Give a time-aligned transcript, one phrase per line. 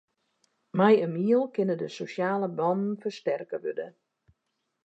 [0.77, 3.87] Mei in miel kinne de sosjale bannen fersterke wurde.